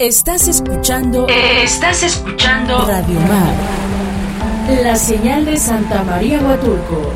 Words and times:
Estás 0.00 0.48
escuchando. 0.48 1.28
Estás 1.28 2.02
escuchando. 2.02 2.84
Radio 2.84 3.20
Mar. 3.20 3.54
La 4.82 4.96
señal 4.96 5.44
de 5.44 5.56
Santa 5.56 6.02
María 6.02 6.40
Huatulco. 6.40 7.14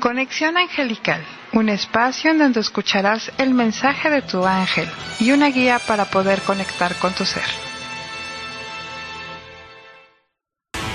Conexión 0.00 0.56
Angelical, 0.56 1.22
un 1.52 1.68
espacio 1.68 2.30
en 2.30 2.38
donde 2.38 2.60
escucharás 2.60 3.30
el 3.36 3.52
mensaje 3.52 4.08
de 4.08 4.22
tu 4.22 4.46
ángel 4.46 4.88
y 5.18 5.32
una 5.32 5.48
guía 5.48 5.78
para 5.86 6.06
poder 6.06 6.40
conectar 6.40 6.94
con 6.94 7.12
tu 7.12 7.26
ser. 7.26 7.44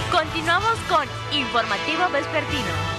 Continuamos 0.10 0.80
con 0.89 1.07
Informativo 1.38 2.10
Vespertino. 2.12 2.95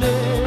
Monday. 0.00 0.45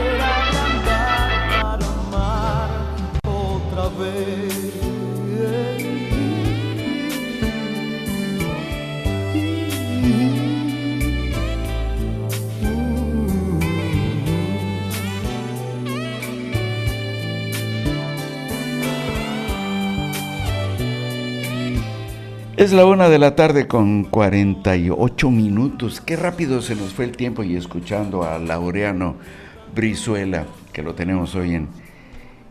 Es 22.59 22.73
la 22.73 22.85
una 22.85 23.07
de 23.07 23.19
la 23.19 23.37
tarde 23.37 23.69
con 23.69 24.03
48 24.03 25.31
minutos. 25.31 26.01
Qué 26.01 26.17
rápido 26.17 26.61
se 26.61 26.75
nos 26.75 26.93
fue 26.93 27.05
el 27.05 27.15
tiempo 27.15 27.41
y 27.41 27.55
escuchando 27.55 28.25
a 28.25 28.37
Laureano 28.37 29.15
Brizuela, 29.73 30.45
que 30.73 30.83
lo 30.83 30.93
tenemos 30.93 31.35
hoy 31.35 31.55
en, 31.55 31.69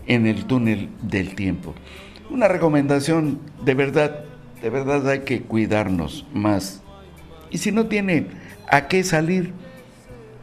en 0.06 0.27
el 0.27 0.47
túnel 0.47 0.89
del 1.03 1.34
tiempo. 1.34 1.75
Una 2.31 2.48
recomendación, 2.48 3.39
de 3.62 3.75
verdad, 3.75 4.25
de 4.62 4.70
verdad 4.70 5.06
hay 5.11 5.20
que 5.20 5.42
cuidarnos 5.42 6.27
más. 6.33 6.81
Y 7.51 7.59
si 7.59 7.70
no 7.70 7.84
tiene 7.84 8.29
a 8.70 8.89
qué 8.89 9.05
salir, 9.05 9.53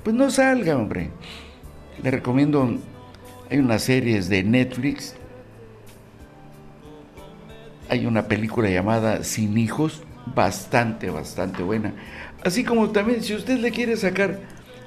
pues 0.04 0.16
no 0.16 0.30
salga, 0.30 0.78
hombre. 0.78 1.10
Le 2.04 2.12
recomiendo, 2.12 2.78
hay 3.50 3.58
unas 3.58 3.82
series 3.82 4.30
de 4.30 4.44
Netflix 4.44 5.16
hay 7.90 8.06
una 8.06 8.28
película 8.28 8.70
llamada 8.70 9.24
Sin 9.24 9.58
hijos, 9.58 10.04
bastante, 10.34 11.10
bastante 11.10 11.64
buena. 11.64 11.94
Así 12.44 12.64
como 12.64 12.90
también 12.90 13.24
si 13.24 13.34
usted 13.34 13.60
le 13.60 13.72
quiere 13.72 13.98
sacar 13.98 14.40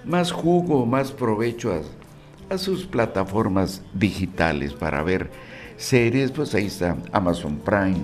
más 0.05 0.33
jugo, 0.33 0.87
más 0.87 1.13
provecho 1.13 1.73
a, 1.73 2.55
a 2.55 2.59
sus 2.59 2.87
plataformas 2.87 3.83
digitales 3.95 4.73
para 4.73 5.03
ver 5.03 5.31
series, 5.77 6.31
pues 6.31 6.55
ahí 6.55 6.67
está 6.67 6.97
Amazon 7.13 7.59
Prime, 7.59 8.01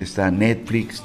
está 0.00 0.30
Netflix. 0.30 1.02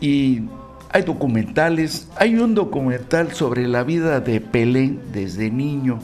Y 0.00 0.42
hay 0.90 1.02
documentales, 1.02 2.08
hay 2.16 2.36
un 2.36 2.54
documental 2.54 3.32
sobre 3.32 3.66
la 3.66 3.82
vida 3.82 4.20
de 4.20 4.40
Pelé 4.40 4.98
desde 5.12 5.50
niño 5.50 5.98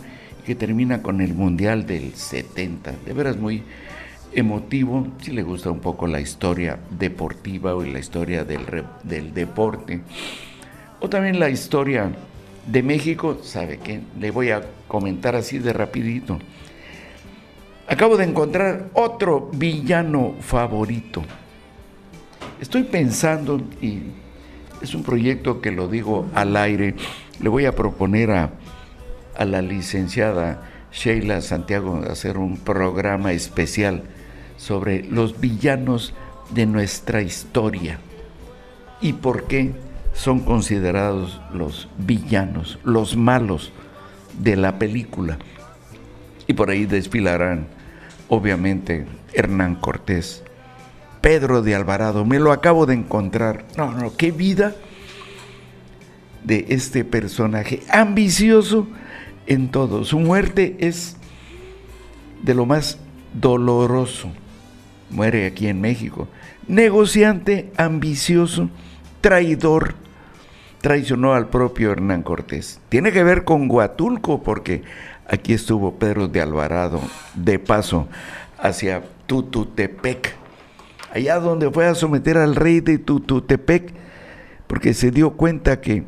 que 0.44 0.54
termina 0.54 1.02
con 1.02 1.20
el 1.20 1.34
Mundial 1.34 1.86
del 1.86 2.14
70. 2.14 2.92
De 3.06 3.12
veras 3.12 3.36
muy, 3.36 3.62
emotivo, 4.32 5.06
si 5.20 5.32
le 5.32 5.42
gusta 5.42 5.70
un 5.70 5.80
poco 5.80 6.06
la 6.06 6.20
historia 6.20 6.78
deportiva 6.90 7.74
o 7.74 7.82
la 7.82 7.98
historia 7.98 8.44
del, 8.44 8.84
del 9.02 9.34
deporte, 9.34 10.00
o 11.00 11.08
también 11.08 11.40
la 11.40 11.50
historia 11.50 12.10
de 12.66 12.82
México, 12.82 13.38
sabe 13.42 13.78
que 13.78 14.00
le 14.18 14.30
voy 14.30 14.50
a 14.50 14.62
comentar 14.86 15.34
así 15.34 15.58
de 15.58 15.72
rapidito. 15.72 16.38
Acabo 17.88 18.16
de 18.16 18.24
encontrar 18.24 18.90
otro 18.94 19.50
villano 19.52 20.34
favorito. 20.40 21.22
Estoy 22.60 22.84
pensando, 22.84 23.60
y 23.80 24.02
es 24.80 24.94
un 24.94 25.02
proyecto 25.02 25.60
que 25.60 25.72
lo 25.72 25.88
digo 25.88 26.26
al 26.34 26.56
aire, 26.56 26.94
le 27.40 27.48
voy 27.48 27.64
a 27.64 27.74
proponer 27.74 28.30
a, 28.30 28.50
a 29.36 29.44
la 29.44 29.62
licenciada 29.62 30.62
Sheila 30.92 31.40
Santiago 31.40 32.02
hacer 32.08 32.36
un 32.36 32.58
programa 32.58 33.32
especial 33.32 34.02
sobre 34.60 35.04
los 35.04 35.40
villanos 35.40 36.12
de 36.50 36.66
nuestra 36.66 37.22
historia 37.22 37.98
y 39.00 39.14
por 39.14 39.44
qué 39.44 39.72
son 40.12 40.40
considerados 40.40 41.40
los 41.54 41.88
villanos, 41.96 42.78
los 42.84 43.16
malos 43.16 43.72
de 44.38 44.56
la 44.56 44.78
película. 44.78 45.38
Y 46.46 46.52
por 46.52 46.68
ahí 46.68 46.84
desfilarán, 46.84 47.68
obviamente, 48.28 49.06
Hernán 49.32 49.76
Cortés, 49.76 50.42
Pedro 51.22 51.62
de 51.62 51.74
Alvarado, 51.74 52.26
me 52.26 52.38
lo 52.38 52.52
acabo 52.52 52.84
de 52.84 52.94
encontrar. 52.94 53.64
No, 53.78 53.92
no, 53.92 54.14
qué 54.14 54.30
vida 54.30 54.74
de 56.44 56.66
este 56.68 57.02
personaje 57.04 57.80
ambicioso 57.90 58.86
en 59.46 59.70
todo. 59.70 60.04
Su 60.04 60.18
muerte 60.18 60.76
es 60.80 61.16
de 62.42 62.54
lo 62.54 62.66
más 62.66 62.98
doloroso 63.32 64.30
muere 65.10 65.46
aquí 65.46 65.66
en 65.68 65.80
México. 65.80 66.28
Negociante, 66.68 67.72
ambicioso, 67.76 68.70
traidor, 69.20 69.94
traicionó 70.80 71.34
al 71.34 71.48
propio 71.48 71.92
Hernán 71.92 72.22
Cortés. 72.22 72.80
Tiene 72.88 73.12
que 73.12 73.24
ver 73.24 73.44
con 73.44 73.70
Huatulco, 73.70 74.42
porque 74.42 74.82
aquí 75.26 75.52
estuvo 75.52 75.94
Pedro 75.94 76.28
de 76.28 76.40
Alvarado 76.40 77.00
de 77.34 77.58
paso 77.58 78.08
hacia 78.58 79.02
Tututepec, 79.26 80.34
allá 81.12 81.38
donde 81.38 81.70
fue 81.70 81.86
a 81.86 81.94
someter 81.94 82.36
al 82.36 82.56
rey 82.56 82.80
de 82.80 82.98
Tututepec, 82.98 83.92
porque 84.66 84.94
se 84.94 85.10
dio 85.10 85.32
cuenta 85.32 85.80
que 85.80 86.04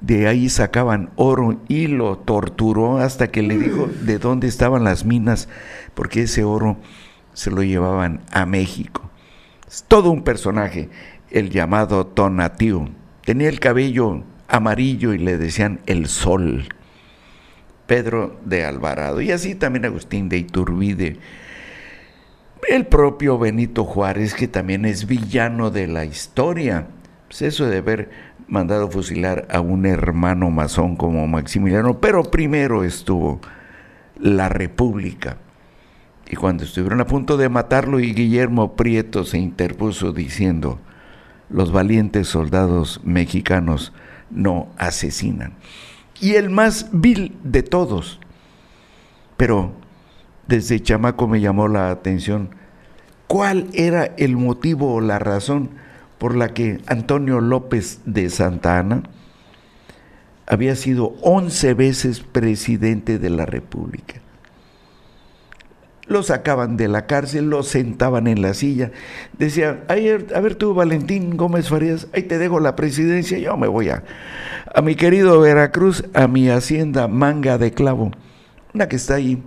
de 0.00 0.28
ahí 0.28 0.48
sacaban 0.48 1.10
oro 1.16 1.60
y 1.68 1.86
lo 1.86 2.16
torturó 2.18 2.98
hasta 2.98 3.30
que 3.30 3.42
le 3.42 3.58
dijo 3.58 3.88
de 4.02 4.18
dónde 4.18 4.48
estaban 4.48 4.84
las 4.84 5.04
minas, 5.04 5.48
porque 5.94 6.22
ese 6.22 6.44
oro 6.44 6.78
se 7.32 7.50
lo 7.50 7.62
llevaban 7.62 8.20
a 8.30 8.46
México. 8.46 9.10
Es 9.66 9.84
todo 9.86 10.10
un 10.10 10.22
personaje, 10.22 10.88
el 11.30 11.50
llamado 11.50 12.06
Tonatiuh. 12.06 12.88
Tenía 13.24 13.48
el 13.48 13.60
cabello 13.60 14.24
amarillo 14.48 15.14
y 15.14 15.18
le 15.18 15.36
decían 15.36 15.80
el 15.86 16.06
sol. 16.08 16.68
Pedro 17.86 18.38
de 18.44 18.64
Alvarado. 18.64 19.20
Y 19.20 19.32
así 19.32 19.54
también 19.54 19.84
Agustín 19.84 20.28
de 20.28 20.38
Iturbide. 20.38 21.16
El 22.68 22.86
propio 22.86 23.38
Benito 23.38 23.84
Juárez, 23.84 24.34
que 24.34 24.46
también 24.46 24.84
es 24.84 25.06
villano 25.06 25.70
de 25.70 25.86
la 25.88 26.04
historia. 26.04 26.86
Pues 27.26 27.42
eso 27.42 27.66
de 27.66 27.78
haber 27.78 28.10
mandado 28.46 28.90
fusilar 28.90 29.46
a 29.50 29.60
un 29.60 29.86
hermano 29.86 30.50
masón 30.50 30.96
como 30.96 31.26
Maximiliano, 31.26 32.00
pero 32.00 32.24
primero 32.24 32.84
estuvo 32.84 33.40
la 34.18 34.48
República. 34.48 35.38
Y 36.30 36.36
cuando 36.36 36.62
estuvieron 36.62 37.00
a 37.00 37.06
punto 37.06 37.36
de 37.36 37.48
matarlo 37.48 37.98
y 37.98 38.14
Guillermo 38.14 38.76
Prieto 38.76 39.24
se 39.24 39.38
interpuso 39.38 40.12
diciendo, 40.12 40.78
los 41.48 41.72
valientes 41.72 42.28
soldados 42.28 43.00
mexicanos 43.02 43.92
no 44.30 44.68
asesinan. 44.78 45.54
Y 46.20 46.34
el 46.34 46.48
más 46.48 46.88
vil 46.92 47.36
de 47.42 47.64
todos. 47.64 48.20
Pero 49.36 49.72
desde 50.46 50.80
chamaco 50.80 51.26
me 51.26 51.40
llamó 51.40 51.66
la 51.66 51.90
atención 51.90 52.50
cuál 53.26 53.66
era 53.72 54.04
el 54.04 54.36
motivo 54.36 54.94
o 54.94 55.00
la 55.00 55.18
razón 55.18 55.70
por 56.18 56.36
la 56.36 56.54
que 56.54 56.80
Antonio 56.86 57.40
López 57.40 58.02
de 58.04 58.30
Santa 58.30 58.78
Ana 58.78 59.02
había 60.46 60.76
sido 60.76 61.16
11 61.22 61.74
veces 61.74 62.20
presidente 62.20 63.18
de 63.18 63.30
la 63.30 63.46
República 63.46 64.20
lo 66.10 66.24
sacaban 66.24 66.76
de 66.76 66.88
la 66.88 67.06
cárcel, 67.06 67.50
lo 67.50 67.62
sentaban 67.62 68.26
en 68.26 68.42
la 68.42 68.52
silla. 68.52 68.90
Decía, 69.38 69.84
a 69.88 69.94
ver 70.40 70.56
tú, 70.56 70.74
Valentín 70.74 71.36
Gómez 71.36 71.68
Farías, 71.68 72.08
ahí 72.12 72.24
te 72.24 72.36
dejo 72.36 72.58
la 72.58 72.74
presidencia, 72.74 73.38
yo 73.38 73.56
me 73.56 73.68
voy 73.68 73.90
a, 73.90 74.02
a 74.74 74.82
mi 74.82 74.96
querido 74.96 75.38
Veracruz, 75.38 76.04
a 76.12 76.26
mi 76.26 76.50
hacienda 76.50 77.06
Manga 77.06 77.58
de 77.58 77.70
Clavo, 77.70 78.10
una 78.74 78.88
que 78.88 78.96
está 78.96 79.14
ahí 79.14 79.40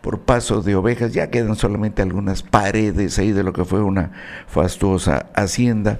por 0.00 0.20
paso 0.20 0.62
de 0.62 0.76
ovejas, 0.76 1.12
ya 1.12 1.28
quedan 1.28 1.56
solamente 1.56 2.02
algunas 2.02 2.44
paredes 2.44 3.18
ahí 3.18 3.32
de 3.32 3.42
lo 3.42 3.52
que 3.52 3.64
fue 3.64 3.82
una 3.82 4.12
fastuosa 4.46 5.26
hacienda, 5.34 5.98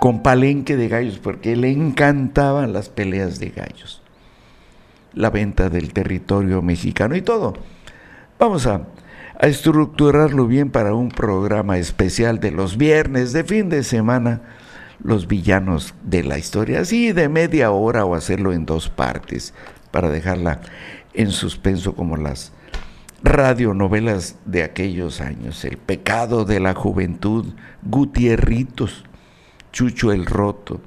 con 0.00 0.22
palenque 0.22 0.76
de 0.76 0.88
gallos, 0.88 1.18
porque 1.18 1.56
le 1.56 1.70
encantaban 1.70 2.74
las 2.74 2.90
peleas 2.90 3.40
de 3.40 3.48
gallos, 3.48 4.02
la 5.14 5.30
venta 5.30 5.70
del 5.70 5.94
territorio 5.94 6.60
mexicano 6.60 7.16
y 7.16 7.22
todo. 7.22 7.54
Vamos 8.38 8.66
a, 8.66 8.80
estructurarlo 9.40 10.46
bien 10.46 10.70
para 10.70 10.94
un 10.94 11.10
programa 11.10 11.78
especial 11.78 12.40
de 12.40 12.50
los 12.50 12.76
viernes 12.76 13.32
de 13.32 13.44
fin 13.44 13.68
de 13.68 13.82
semana 13.84 14.42
los 15.02 15.26
villanos 15.26 15.94
de 16.02 16.24
la 16.24 16.38
historia, 16.38 16.80
así 16.80 17.12
de 17.12 17.28
media 17.28 17.70
hora 17.70 18.04
o 18.04 18.14
hacerlo 18.14 18.52
en 18.52 18.64
dos 18.64 18.88
partes 18.88 19.54
para 19.90 20.08
dejarla 20.08 20.60
en 21.14 21.30
suspenso 21.30 21.94
como 21.94 22.16
las 22.16 22.52
radionovelas 23.22 24.36
de 24.44 24.62
aquellos 24.62 25.20
años, 25.20 25.64
El 25.64 25.78
pecado 25.78 26.44
de 26.44 26.60
la 26.60 26.74
juventud, 26.74 27.46
Gutierritos, 27.82 29.04
Chucho 29.72 30.12
el 30.12 30.26
Roto. 30.26 30.80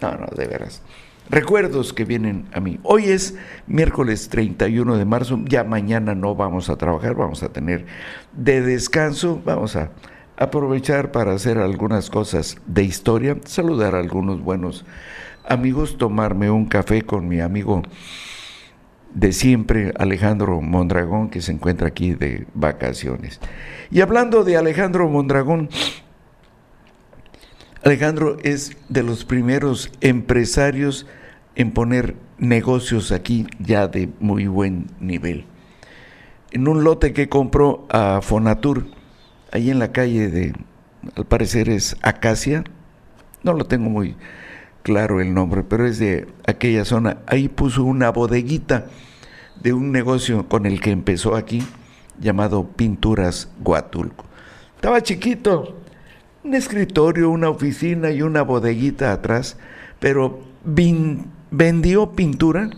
No, 0.00 0.12
no, 0.12 0.26
de 0.34 0.46
veras. 0.46 0.82
Recuerdos 1.30 1.92
que 1.92 2.04
vienen 2.04 2.46
a 2.52 2.58
mí. 2.58 2.80
Hoy 2.82 3.04
es 3.04 3.36
miércoles 3.68 4.28
31 4.30 4.96
de 4.96 5.04
marzo, 5.04 5.38
ya 5.44 5.62
mañana 5.62 6.16
no 6.16 6.34
vamos 6.34 6.68
a 6.68 6.76
trabajar, 6.76 7.14
vamos 7.14 7.44
a 7.44 7.52
tener 7.52 7.86
de 8.32 8.60
descanso, 8.62 9.40
vamos 9.44 9.76
a 9.76 9.92
aprovechar 10.36 11.12
para 11.12 11.32
hacer 11.32 11.58
algunas 11.58 12.10
cosas 12.10 12.56
de 12.66 12.82
historia, 12.82 13.36
saludar 13.44 13.94
a 13.94 14.00
algunos 14.00 14.42
buenos 14.42 14.84
amigos, 15.48 15.98
tomarme 15.98 16.50
un 16.50 16.66
café 16.66 17.02
con 17.02 17.28
mi 17.28 17.38
amigo 17.38 17.82
de 19.14 19.32
siempre, 19.32 19.92
Alejandro 19.98 20.60
Mondragón, 20.60 21.30
que 21.30 21.42
se 21.42 21.52
encuentra 21.52 21.86
aquí 21.86 22.12
de 22.12 22.48
vacaciones. 22.54 23.38
Y 23.92 24.00
hablando 24.00 24.42
de 24.42 24.56
Alejandro 24.56 25.08
Mondragón, 25.08 25.68
Alejandro 27.84 28.36
es 28.42 28.76
de 28.88 29.04
los 29.04 29.24
primeros 29.24 29.92
empresarios 30.00 31.06
en 31.54 31.72
poner 31.72 32.16
negocios 32.38 33.12
aquí 33.12 33.46
ya 33.58 33.88
de 33.88 34.08
muy 34.20 34.46
buen 34.46 34.86
nivel. 35.00 35.44
En 36.52 36.68
un 36.68 36.84
lote 36.84 37.12
que 37.12 37.28
compró 37.28 37.86
a 37.90 38.20
Fonatur, 38.22 38.86
ahí 39.52 39.70
en 39.70 39.78
la 39.78 39.92
calle 39.92 40.28
de, 40.28 40.54
al 41.16 41.26
parecer 41.26 41.68
es 41.68 41.96
Acacia, 42.02 42.64
no 43.42 43.52
lo 43.52 43.64
tengo 43.66 43.88
muy 43.88 44.16
claro 44.82 45.20
el 45.20 45.34
nombre, 45.34 45.62
pero 45.62 45.86
es 45.86 45.98
de 45.98 46.26
aquella 46.46 46.84
zona, 46.84 47.18
ahí 47.26 47.48
puso 47.48 47.84
una 47.84 48.10
bodeguita 48.10 48.86
de 49.62 49.72
un 49.72 49.92
negocio 49.92 50.48
con 50.48 50.66
el 50.66 50.80
que 50.80 50.90
empezó 50.90 51.36
aquí, 51.36 51.62
llamado 52.18 52.66
Pinturas 52.68 53.50
Guatulco. 53.60 54.24
Estaba 54.76 55.02
chiquito, 55.02 55.78
un 56.42 56.54
escritorio, 56.54 57.30
una 57.30 57.50
oficina 57.50 58.10
y 58.10 58.22
una 58.22 58.42
bodeguita 58.42 59.12
atrás, 59.12 59.58
pero 59.98 60.40
vendió 61.50 62.12
pintura 62.12 62.70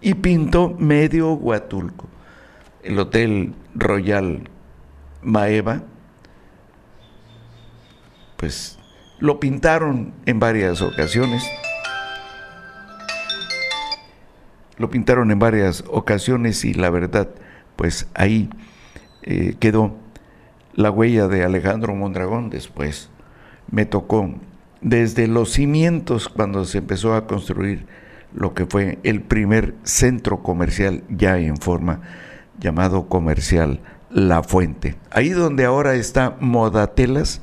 y 0.00 0.14
pintó 0.14 0.70
medio 0.78 1.32
Huatulco. 1.32 2.06
El 2.82 2.98
Hotel 2.98 3.54
Royal 3.74 4.48
Maeva, 5.22 5.82
pues 8.36 8.78
lo 9.18 9.40
pintaron 9.40 10.14
en 10.26 10.38
varias 10.38 10.80
ocasiones. 10.80 11.44
Lo 14.76 14.90
pintaron 14.90 15.32
en 15.32 15.40
varias 15.40 15.82
ocasiones 15.88 16.64
y 16.64 16.72
la 16.72 16.88
verdad, 16.90 17.28
pues 17.74 18.08
ahí 18.14 18.48
eh, 19.22 19.56
quedó 19.58 19.96
la 20.74 20.92
huella 20.92 21.26
de 21.26 21.42
Alejandro 21.42 21.96
Mondragón. 21.96 22.48
Después 22.48 23.10
me 23.68 23.86
tocó 23.86 24.32
desde 24.80 25.26
los 25.26 25.52
cimientos 25.52 26.28
cuando 26.28 26.64
se 26.64 26.78
empezó 26.78 27.14
a 27.14 27.26
construir 27.26 27.86
lo 28.32 28.54
que 28.54 28.66
fue 28.66 28.98
el 29.02 29.22
primer 29.22 29.74
centro 29.84 30.42
comercial 30.42 31.02
ya 31.08 31.38
en 31.38 31.56
forma 31.56 32.00
llamado 32.58 33.08
comercial 33.08 33.80
la 34.10 34.42
Fuente. 34.42 34.96
Ahí 35.10 35.30
donde 35.30 35.64
ahora 35.64 35.94
está 35.94 36.36
Modatelas, 36.40 37.40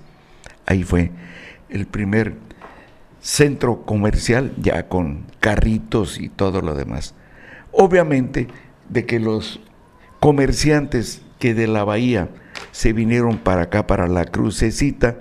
ahí 0.66 0.84
fue 0.84 1.12
el 1.70 1.86
primer 1.86 2.36
centro 3.20 3.86
comercial 3.86 4.54
ya 4.58 4.88
con 4.88 5.26
carritos 5.40 6.20
y 6.20 6.30
todo 6.30 6.62
lo 6.62 6.76
demás. 6.76 7.16
Obviamente 7.72 8.48
de 8.90 9.06
que 9.06 9.20
los 9.20 9.60
comerciantes 10.20 11.22
que 11.40 11.54
de 11.54 11.68
la 11.68 11.84
bahía 11.84 12.30
se 12.72 12.94
vinieron 12.94 13.38
para 13.38 13.64
acá, 13.64 13.88
para 13.88 14.08
la 14.08 14.26
crucecita, 14.26 15.18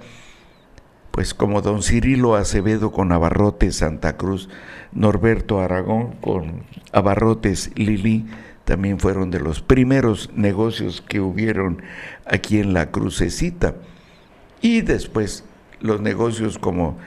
pues 1.15 1.33
como 1.33 1.63
don 1.63 1.85
Cirilo 1.85 2.35
Acevedo 2.35 2.91
con 2.91 3.13
Abarrotes 3.13 3.77
Santa 3.77 4.17
Cruz, 4.17 4.49
Norberto 4.91 5.61
Aragón 5.61 6.17
con 6.21 6.65
Abarrotes 6.91 7.71
Lili, 7.77 8.27
también 8.65 8.99
fueron 8.99 9.31
de 9.31 9.39
los 9.39 9.63
primeros 9.63 10.31
negocios 10.35 11.05
que 11.09 11.21
hubieron 11.21 11.83
aquí 12.27 12.59
en 12.59 12.75
la 12.75 12.91
crucecita. 12.91 13.77
Y 14.61 14.81
después 14.81 15.45
los 15.81 16.01
negocios 16.01 16.59
como 16.59 16.99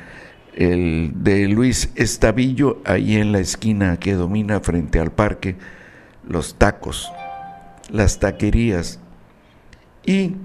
el 0.53 1.11
de 1.13 1.49
Luis 1.49 1.91
Estavillo, 1.95 2.81
ahí 2.85 3.17
en 3.17 3.33
la 3.33 3.39
esquina 3.39 3.97
que 3.99 4.13
domina 4.13 4.61
frente 4.61 5.01
al 5.01 5.11
parque, 5.11 5.57
los 6.25 6.55
tacos, 6.55 7.11
las 7.91 8.21
taquerías 8.21 9.01
y 10.05 10.35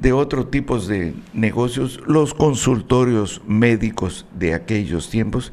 de 0.00 0.12
otros 0.12 0.50
tipos 0.50 0.86
de 0.86 1.14
negocios, 1.32 2.00
los 2.06 2.34
consultorios 2.34 3.42
médicos 3.46 4.26
de 4.34 4.54
aquellos 4.54 5.10
tiempos, 5.10 5.52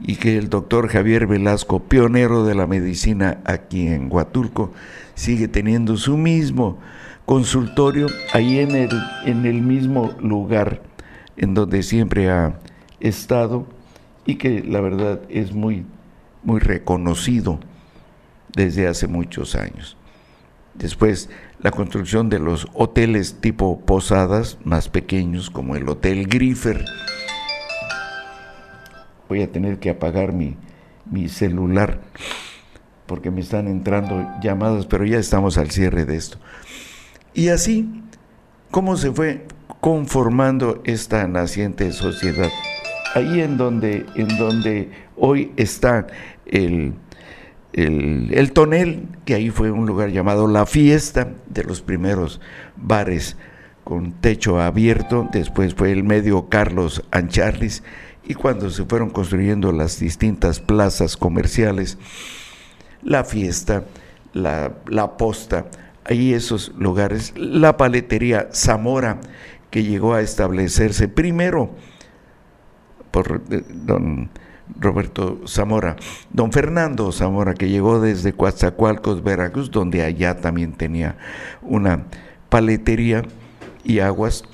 y 0.00 0.16
que 0.16 0.36
el 0.36 0.48
doctor 0.48 0.88
Javier 0.88 1.26
Velasco, 1.26 1.80
pionero 1.80 2.44
de 2.44 2.54
la 2.54 2.66
medicina 2.66 3.38
aquí 3.44 3.86
en 3.86 4.08
Huatulco, 4.10 4.72
sigue 5.14 5.46
teniendo 5.48 5.96
su 5.96 6.16
mismo 6.16 6.78
consultorio 7.24 8.08
ahí 8.32 8.58
en 8.58 8.72
el, 8.72 8.90
en 9.24 9.46
el 9.46 9.62
mismo 9.62 10.10
lugar 10.20 10.82
en 11.36 11.54
donde 11.54 11.82
siempre 11.82 12.30
ha 12.30 12.58
estado 13.00 13.66
y 14.26 14.36
que 14.36 14.62
la 14.62 14.80
verdad 14.80 15.20
es 15.28 15.52
muy, 15.52 15.84
muy 16.42 16.60
reconocido 16.60 17.60
desde 18.54 18.86
hace 18.86 19.06
muchos 19.06 19.54
años. 19.54 19.96
Después, 20.74 21.28
la 21.60 21.70
construcción 21.70 22.28
de 22.28 22.38
los 22.38 22.66
hoteles 22.72 23.40
tipo 23.40 23.80
posadas 23.80 24.58
más 24.64 24.88
pequeños, 24.88 25.50
como 25.50 25.76
el 25.76 25.88
Hotel 25.88 26.26
Griffer, 26.26 26.84
voy 29.28 29.42
a 29.42 29.50
tener 29.50 29.78
que 29.78 29.90
apagar 29.90 30.32
mi, 30.32 30.56
mi 31.10 31.28
celular 31.28 32.00
porque 33.06 33.30
me 33.30 33.42
están 33.42 33.68
entrando 33.68 34.26
llamadas, 34.42 34.86
pero 34.86 35.04
ya 35.04 35.18
estamos 35.18 35.58
al 35.58 35.70
cierre 35.70 36.06
de 36.06 36.16
esto. 36.16 36.38
Y 37.34 37.48
así, 37.48 38.02
¿cómo 38.70 38.96
se 38.96 39.12
fue 39.12 39.46
conformando 39.80 40.80
esta 40.84 41.26
naciente 41.26 41.92
sociedad? 41.92 42.48
Ahí 43.14 43.40
en 43.40 43.58
donde, 43.58 44.06
en 44.14 44.28
donde 44.38 44.90
hoy 45.16 45.52
está 45.56 46.06
el, 46.46 46.94
el, 47.72 48.28
el, 48.32 48.52
tonel, 48.52 49.08
que 49.24 49.34
ahí 49.34 49.50
fue 49.50 49.70
un 49.70 49.86
lugar 49.86 50.10
llamado 50.10 50.46
La 50.46 50.66
Fiesta, 50.66 51.28
de 51.48 51.64
los 51.64 51.82
primeros 51.82 52.40
bares 52.76 53.36
con 53.84 54.12
techo 54.12 54.60
abierto, 54.60 55.28
después 55.32 55.74
fue 55.74 55.92
el 55.92 56.04
medio 56.04 56.48
Carlos 56.48 57.02
Ancharlis, 57.10 57.82
y 58.24 58.34
cuando 58.34 58.70
se 58.70 58.84
fueron 58.84 59.10
construyendo 59.10 59.72
las 59.72 59.98
distintas 59.98 60.60
plazas 60.60 61.16
comerciales, 61.16 61.98
la 63.02 63.24
fiesta, 63.24 63.84
la, 64.32 65.16
posta, 65.18 65.66
ahí 66.04 66.32
esos 66.32 66.72
lugares, 66.76 67.34
la 67.36 67.76
paletería 67.76 68.48
Zamora, 68.52 69.20
que 69.70 69.82
llegó 69.82 70.14
a 70.14 70.20
establecerse 70.20 71.08
primero 71.08 71.70
por 73.10 73.42
eh, 73.50 73.62
don 73.68 74.30
Roberto 74.78 75.40
Zamora, 75.46 75.96
don 76.30 76.52
Fernando 76.52 77.12
Zamora, 77.12 77.54
que 77.54 77.68
llegó 77.68 78.00
desde 78.00 78.32
Coatzacoalcos, 78.32 79.22
Veracruz, 79.22 79.70
donde 79.70 80.02
allá 80.02 80.40
también 80.40 80.72
tenía 80.72 81.16
una 81.62 82.04
paletería 82.48 83.22
y 83.84 84.00
aguas, 84.00 84.44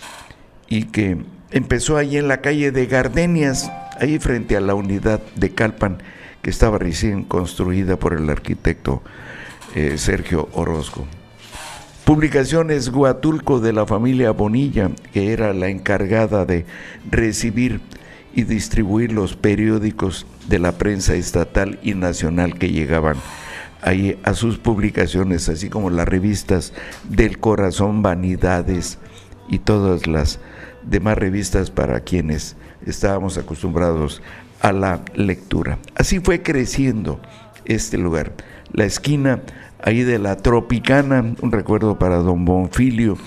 y 0.68 0.84
que 0.84 1.18
empezó 1.50 1.96
ahí 1.96 2.16
en 2.16 2.28
la 2.28 2.40
calle 2.40 2.72
de 2.72 2.86
Gardenias, 2.86 3.70
ahí 4.00 4.18
frente 4.18 4.56
a 4.56 4.60
la 4.60 4.74
unidad 4.74 5.20
de 5.36 5.50
Calpan, 5.50 5.98
que 6.42 6.50
estaba 6.50 6.78
recién 6.78 7.24
construida 7.24 7.96
por 7.96 8.14
el 8.14 8.28
arquitecto 8.30 9.02
eh, 9.74 9.98
Sergio 9.98 10.48
Orozco. 10.52 11.06
Publicaciones 12.04 12.88
Guatulco 12.88 13.60
de 13.60 13.74
la 13.74 13.84
familia 13.84 14.30
Bonilla, 14.30 14.90
que 15.12 15.32
era 15.32 15.52
la 15.52 15.68
encargada 15.68 16.46
de 16.46 16.64
recibir 17.10 17.82
y 18.38 18.44
distribuir 18.44 19.10
los 19.10 19.34
periódicos 19.34 20.24
de 20.46 20.60
la 20.60 20.78
prensa 20.78 21.16
estatal 21.16 21.80
y 21.82 21.94
nacional 21.94 22.56
que 22.56 22.70
llegaban 22.70 23.16
ahí 23.82 24.16
a 24.22 24.32
sus 24.32 24.58
publicaciones, 24.58 25.48
así 25.48 25.68
como 25.68 25.90
las 25.90 26.06
revistas 26.06 26.72
del 27.08 27.40
corazón, 27.40 28.00
vanidades 28.00 28.98
y 29.48 29.58
todas 29.58 30.06
las 30.06 30.38
demás 30.84 31.18
revistas 31.18 31.72
para 31.72 31.98
quienes 31.98 32.54
estábamos 32.86 33.36
acostumbrados 33.38 34.22
a 34.60 34.70
la 34.70 35.00
lectura. 35.16 35.80
Así 35.96 36.20
fue 36.20 36.40
creciendo 36.40 37.20
este 37.64 37.98
lugar. 37.98 38.34
La 38.72 38.84
esquina 38.84 39.42
ahí 39.82 40.04
de 40.04 40.20
la 40.20 40.36
Tropicana, 40.36 41.34
un 41.42 41.50
recuerdo 41.50 41.98
para 41.98 42.18
don 42.18 42.44
Bonfilio, 42.44 43.18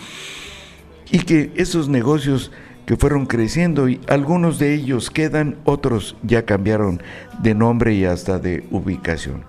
y 1.12 1.20
que 1.20 1.52
esos 1.58 1.90
negocios 1.90 2.50
que 2.86 2.98
fueron 2.98 3.26
creciendo 3.26 3.90
y 3.90 4.02
algunos 4.08 4.60
de 4.60 4.74
ellos 4.74 5.10
quedan, 5.10 5.58
otros 5.66 6.16
ya 6.24 6.46
cambiaron 6.46 7.02
de 7.42 7.54
nombre 7.54 7.94
y 7.94 8.06
hasta 8.06 8.40
de 8.40 8.66
ubicación. 8.72 9.44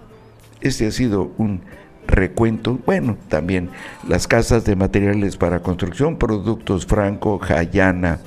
Este 0.60 0.86
ha 0.86 0.90
sido 0.90 1.32
un 1.38 1.62
recuento, 2.06 2.78
bueno, 2.84 3.16
también 3.28 3.70
las 4.06 4.26
casas 4.26 4.64
de 4.64 4.76
materiales 4.76 5.36
para 5.36 5.60
construcción, 5.60 6.18
productos 6.18 6.86
Franco, 6.86 7.38
Jayana, 7.38 8.20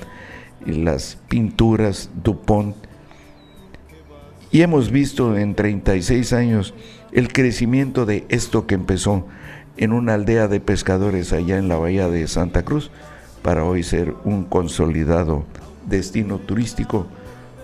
y 0.66 0.72
las 0.72 1.18
pinturas 1.28 2.10
Dupont. 2.22 2.76
Y 4.50 4.62
hemos 4.62 4.90
visto 4.90 5.36
en 5.36 5.54
36 5.54 6.32
años 6.32 6.74
el 7.12 7.32
crecimiento 7.32 8.06
de 8.06 8.26
esto 8.28 8.66
que 8.66 8.74
empezó 8.74 9.26
en 9.76 9.92
una 9.92 10.14
aldea 10.14 10.48
de 10.48 10.60
pescadores 10.60 11.32
allá 11.32 11.58
en 11.58 11.68
la 11.68 11.76
bahía 11.76 12.08
de 12.08 12.26
Santa 12.26 12.64
Cruz, 12.64 12.90
para 13.46 13.62
hoy 13.62 13.84
ser 13.84 14.12
un 14.24 14.42
consolidado 14.42 15.44
destino 15.88 16.38
turístico 16.38 17.06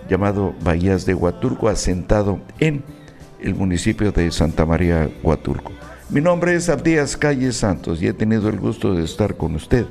llamado 0.09 0.55
Bahías 0.63 1.05
de 1.05 1.13
Huatulco, 1.13 1.67
asentado 1.67 2.39
en 2.61 2.81
el 3.41 3.53
municipio 3.53 4.13
de 4.13 4.31
Santa 4.31 4.65
María 4.65 5.09
Huatulco. 5.21 5.73
Mi 6.09 6.21
nombre 6.21 6.55
es 6.55 6.69
Abdías 6.69 7.17
Calle 7.17 7.51
Santos 7.51 8.01
y 8.01 8.07
he 8.07 8.13
tenido 8.13 8.47
el 8.47 8.61
gusto 8.61 8.93
de 8.93 9.03
estar 9.03 9.35
con 9.35 9.55
usted 9.55 9.85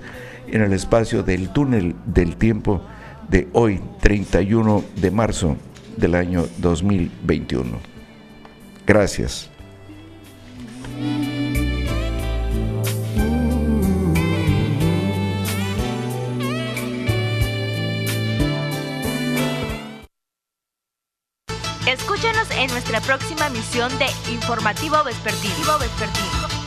en 0.47 0.63
el 0.63 0.73
espacio 0.73 1.23
del 1.23 1.51
túnel 1.51 1.95
del 2.07 2.37
tiempo 2.37 2.81
de 3.29 3.49
hoy, 3.53 3.79
31 4.01 4.83
de 4.97 5.11
marzo 5.11 5.59
del 5.99 6.15
año 6.15 6.47
2021. 6.57 7.69
Gracias. 8.87 9.52
Escúchanos 22.23 22.51
en 22.53 22.71
nuestra 22.71 23.01
próxima 23.01 23.49
misión 23.49 23.91
de 23.99 24.07
Informativo 24.31 25.03
Vespertino. 25.03 25.77
Vespertino. 25.81 26.62